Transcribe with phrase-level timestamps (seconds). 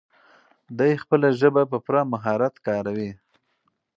[0.77, 3.11] دی خپله ژبه په پوره مهارت کاروي.